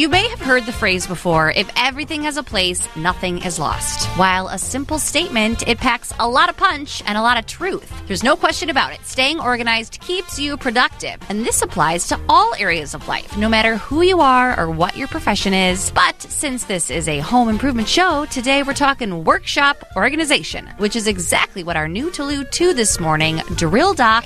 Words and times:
You 0.00 0.08
may 0.08 0.26
have 0.28 0.40
heard 0.40 0.64
the 0.64 0.72
phrase 0.72 1.06
before 1.06 1.50
if 1.50 1.70
everything 1.76 2.22
has 2.22 2.38
a 2.38 2.42
place, 2.42 2.88
nothing 2.96 3.44
is 3.44 3.58
lost. 3.58 4.08
While 4.16 4.48
a 4.48 4.56
simple 4.56 4.98
statement, 4.98 5.68
it 5.68 5.76
packs 5.76 6.10
a 6.18 6.26
lot 6.26 6.48
of 6.48 6.56
punch 6.56 7.02
and 7.04 7.18
a 7.18 7.20
lot 7.20 7.36
of 7.36 7.44
truth. 7.44 7.92
There's 8.06 8.22
no 8.22 8.34
question 8.34 8.70
about 8.70 8.94
it. 8.94 9.04
Staying 9.04 9.40
organized 9.40 10.00
keeps 10.00 10.38
you 10.38 10.56
productive. 10.56 11.18
And 11.28 11.44
this 11.44 11.60
applies 11.60 12.08
to 12.08 12.20
all 12.30 12.54
areas 12.58 12.94
of 12.94 13.08
life, 13.08 13.36
no 13.36 13.46
matter 13.46 13.76
who 13.76 14.00
you 14.00 14.20
are 14.20 14.58
or 14.58 14.70
what 14.70 14.96
your 14.96 15.06
profession 15.06 15.52
is. 15.52 15.90
But 15.90 16.22
since 16.22 16.64
this 16.64 16.90
is 16.90 17.06
a 17.06 17.18
home 17.18 17.50
improvement 17.50 17.86
show, 17.86 18.24
today 18.24 18.62
we're 18.62 18.72
talking 18.72 19.22
workshop 19.24 19.84
organization, 19.96 20.66
which 20.78 20.96
is 20.96 21.08
exactly 21.08 21.62
what 21.62 21.76
our 21.76 21.88
new 21.88 22.10
Toulouse 22.10 22.46
2 22.52 22.72
this 22.72 23.00
morning, 23.00 23.42
Drill 23.54 23.92
Dock. 23.92 24.24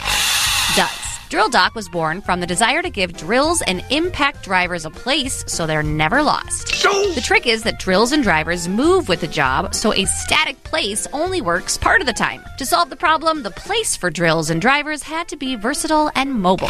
Drill 1.34 1.48
Dock 1.48 1.74
was 1.74 1.88
born 1.88 2.20
from 2.20 2.38
the 2.38 2.46
desire 2.46 2.80
to 2.80 2.88
give 2.88 3.16
drills 3.16 3.60
and 3.62 3.84
impact 3.90 4.44
drivers 4.44 4.84
a 4.84 4.90
place 4.90 5.42
so 5.48 5.66
they're 5.66 5.82
never 5.82 6.22
lost. 6.22 6.68
The 7.16 7.20
trick 7.24 7.48
is 7.48 7.64
that 7.64 7.80
drills 7.80 8.12
and 8.12 8.22
drivers 8.22 8.68
move 8.68 9.08
with 9.08 9.20
the 9.20 9.26
job, 9.26 9.74
so 9.74 9.92
a 9.92 10.04
static 10.04 10.62
place 10.62 11.08
only 11.12 11.40
works 11.40 11.76
part 11.76 12.00
of 12.00 12.06
the 12.06 12.12
time. 12.12 12.44
To 12.58 12.64
solve 12.64 12.88
the 12.88 12.94
problem, 12.94 13.42
the 13.42 13.50
place 13.50 13.96
for 13.96 14.10
drills 14.10 14.48
and 14.48 14.62
drivers 14.62 15.02
had 15.02 15.26
to 15.26 15.36
be 15.36 15.56
versatile 15.56 16.08
and 16.14 16.40
mobile. 16.40 16.68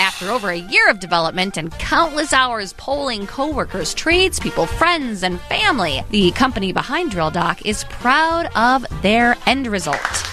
After 0.00 0.30
over 0.30 0.48
a 0.48 0.56
year 0.56 0.88
of 0.88 0.98
development 0.98 1.58
and 1.58 1.70
countless 1.72 2.32
hours 2.32 2.72
polling 2.78 3.26
coworkers, 3.26 3.92
tradespeople, 3.92 4.64
friends, 4.64 5.22
and 5.22 5.38
family, 5.42 6.00
the 6.08 6.30
company 6.30 6.72
behind 6.72 7.10
Drill 7.10 7.32
Dock 7.32 7.66
is 7.66 7.84
proud 7.84 8.46
of 8.56 8.86
their 9.02 9.36
end 9.44 9.66
result. 9.66 10.29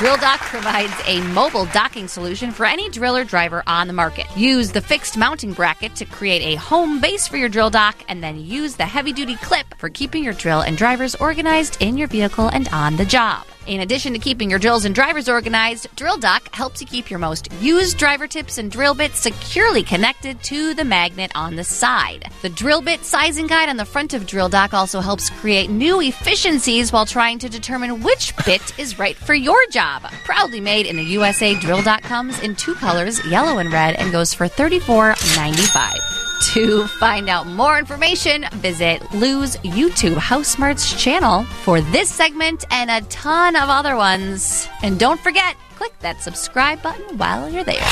Drill 0.00 0.16
Dock 0.16 0.40
provides 0.40 0.94
a 1.04 1.20
mobile 1.34 1.66
docking 1.66 2.08
solution 2.08 2.52
for 2.52 2.64
any 2.64 2.88
driller 2.88 3.22
driver 3.22 3.62
on 3.66 3.86
the 3.86 3.92
market. 3.92 4.24
Use 4.34 4.72
the 4.72 4.80
fixed 4.80 5.18
mounting 5.18 5.52
bracket 5.52 5.94
to 5.96 6.06
create 6.06 6.40
a 6.40 6.54
home 6.58 7.02
base 7.02 7.28
for 7.28 7.36
your 7.36 7.50
drill 7.50 7.68
dock, 7.68 8.02
and 8.08 8.24
then 8.24 8.42
use 8.42 8.76
the 8.76 8.86
heavy 8.86 9.12
duty 9.12 9.36
clip 9.36 9.66
for 9.76 9.90
keeping 9.90 10.24
your 10.24 10.32
drill 10.32 10.62
and 10.62 10.78
drivers 10.78 11.14
organized 11.16 11.76
in 11.82 11.98
your 11.98 12.08
vehicle 12.08 12.48
and 12.48 12.66
on 12.68 12.96
the 12.96 13.04
job. 13.04 13.44
In 13.70 13.82
addition 13.82 14.12
to 14.14 14.18
keeping 14.18 14.50
your 14.50 14.58
drills 14.58 14.84
and 14.84 14.92
drivers 14.92 15.28
organized, 15.28 15.94
Drill 15.94 16.18
Dock 16.18 16.52
helps 16.52 16.80
you 16.80 16.88
keep 16.88 17.08
your 17.08 17.20
most 17.20 17.52
used 17.62 17.98
driver 17.98 18.26
tips 18.26 18.58
and 18.58 18.68
drill 18.68 18.94
bits 18.94 19.20
securely 19.20 19.84
connected 19.84 20.42
to 20.42 20.74
the 20.74 20.84
magnet 20.84 21.30
on 21.36 21.54
the 21.54 21.62
side. 21.62 22.32
The 22.42 22.48
drill 22.48 22.82
bit 22.82 23.04
sizing 23.04 23.46
guide 23.46 23.68
on 23.68 23.76
the 23.76 23.84
front 23.84 24.12
of 24.12 24.26
Drill 24.26 24.48
Dock 24.48 24.74
also 24.74 24.98
helps 24.98 25.30
create 25.30 25.70
new 25.70 26.00
efficiencies 26.00 26.92
while 26.92 27.06
trying 27.06 27.38
to 27.38 27.48
determine 27.48 28.02
which 28.02 28.34
bit 28.44 28.76
is 28.76 28.98
right 28.98 29.16
for 29.16 29.34
your 29.34 29.64
job. 29.68 30.02
Proudly 30.24 30.58
made 30.58 30.86
in 30.86 30.96
the 30.96 31.04
USA, 31.04 31.54
Drill 31.54 31.82
Dock 31.82 32.02
comes 32.02 32.40
in 32.40 32.56
two 32.56 32.74
colors, 32.74 33.24
yellow 33.24 33.58
and 33.58 33.72
red, 33.72 33.94
and 33.94 34.10
goes 34.10 34.34
for 34.34 34.48
$34.95. 34.48 36.19
To 36.40 36.86
find 36.86 37.28
out 37.28 37.46
more 37.46 37.78
information, 37.78 38.46
visit 38.54 39.02
Lou's 39.12 39.56
YouTube 39.56 40.16
House 40.16 40.48
Smarts 40.48 41.00
channel 41.00 41.44
for 41.44 41.80
this 41.80 42.10
segment 42.10 42.64
and 42.70 42.90
a 42.90 43.02
ton 43.08 43.56
of 43.56 43.68
other 43.68 43.94
ones. 43.94 44.66
And 44.82 44.98
don't 44.98 45.20
forget, 45.20 45.56
click 45.76 45.96
that 46.00 46.22
subscribe 46.22 46.82
button 46.82 47.18
while 47.18 47.48
you're 47.48 47.62
there. 47.62 47.86